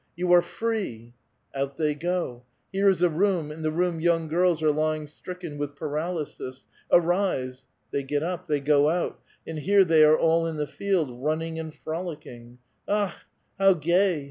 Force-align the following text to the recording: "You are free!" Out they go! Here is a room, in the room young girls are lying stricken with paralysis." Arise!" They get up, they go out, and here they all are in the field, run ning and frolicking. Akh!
"You 0.17 0.31
are 0.31 0.41
free!" 0.41 1.13
Out 1.53 1.77
they 1.77 1.93
go! 1.93 2.41
Here 2.73 2.89
is 2.89 3.03
a 3.03 3.07
room, 3.09 3.51
in 3.51 3.61
the 3.61 3.69
room 3.69 3.99
young 3.99 4.27
girls 4.27 4.63
are 4.63 4.71
lying 4.71 5.05
stricken 5.05 5.59
with 5.59 5.75
paralysis." 5.75 6.65
Arise!" 6.91 7.67
They 7.91 8.01
get 8.01 8.23
up, 8.23 8.47
they 8.47 8.61
go 8.61 8.89
out, 8.89 9.19
and 9.45 9.59
here 9.59 9.83
they 9.85 10.03
all 10.03 10.47
are 10.47 10.49
in 10.49 10.57
the 10.57 10.65
field, 10.65 11.21
run 11.23 11.37
ning 11.37 11.59
and 11.59 11.71
frolicking. 11.71 12.57
Akh! 12.87 13.25